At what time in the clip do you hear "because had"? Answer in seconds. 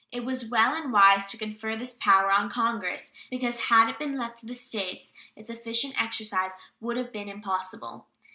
3.29-3.87